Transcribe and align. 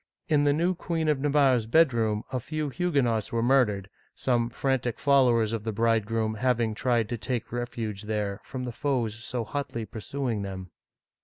"In 0.35 0.45
the 0.45 0.51
new 0.51 0.73
Queen 0.73 1.07
of 1.07 1.19
Navarre's 1.19 1.67
bedroom 1.67 2.23
a 2.31 2.39
few 2.39 2.69
Huguenots 2.69 3.31
were 3.31 3.43
murdered, 3.43 3.87
some 4.15 4.49
frantic 4.49 4.97
followers 4.97 5.53
of 5.53 5.63
the 5.63 5.71
bridegroom 5.71 6.33
having 6.33 6.73
tried 6.73 7.07
to 7.09 7.19
take 7.19 7.51
refuge 7.51 8.01
there 8.01 8.41
from 8.43 8.63
the 8.63 8.71
foes 8.71 9.23
so 9.23 9.43
hotly 9.45 9.85
pursuing 9.85 10.41
them. 10.41 10.71